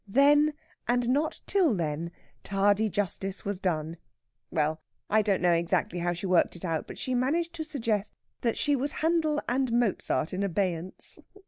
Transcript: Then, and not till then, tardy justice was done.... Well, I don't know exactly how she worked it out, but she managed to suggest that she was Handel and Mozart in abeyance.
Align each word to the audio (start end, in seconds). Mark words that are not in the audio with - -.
Then, 0.07 0.55
and 0.87 1.09
not 1.09 1.41
till 1.45 1.75
then, 1.75 2.11
tardy 2.43 2.89
justice 2.89 3.45
was 3.45 3.59
done.... 3.59 3.97
Well, 4.49 4.81
I 5.11 5.21
don't 5.21 5.43
know 5.43 5.51
exactly 5.53 5.99
how 5.99 6.13
she 6.13 6.25
worked 6.25 6.55
it 6.55 6.65
out, 6.65 6.87
but 6.87 6.97
she 6.97 7.13
managed 7.13 7.53
to 7.53 7.63
suggest 7.63 8.15
that 8.41 8.57
she 8.57 8.75
was 8.75 8.93
Handel 9.05 9.43
and 9.47 9.71
Mozart 9.71 10.33
in 10.33 10.41
abeyance. 10.41 11.19